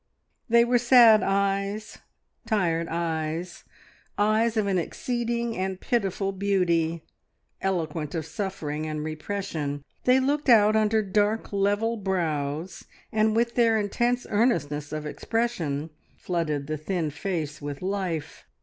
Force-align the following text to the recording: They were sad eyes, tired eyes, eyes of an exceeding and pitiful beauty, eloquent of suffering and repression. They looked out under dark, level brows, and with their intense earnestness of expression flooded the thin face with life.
They 0.49 0.65
were 0.65 0.79
sad 0.79 1.21
eyes, 1.21 1.99
tired 2.47 2.87
eyes, 2.89 3.65
eyes 4.17 4.57
of 4.57 4.65
an 4.65 4.79
exceeding 4.79 5.55
and 5.55 5.79
pitiful 5.79 6.31
beauty, 6.31 7.03
eloquent 7.61 8.15
of 8.15 8.25
suffering 8.25 8.87
and 8.87 9.03
repression. 9.03 9.83
They 10.05 10.19
looked 10.19 10.49
out 10.49 10.75
under 10.75 11.03
dark, 11.03 11.53
level 11.53 11.97
brows, 11.97 12.83
and 13.11 13.35
with 13.35 13.53
their 13.53 13.77
intense 13.77 14.25
earnestness 14.27 14.91
of 14.91 15.05
expression 15.05 15.91
flooded 16.17 16.65
the 16.65 16.77
thin 16.77 17.11
face 17.11 17.61
with 17.61 17.83
life. 17.83 18.45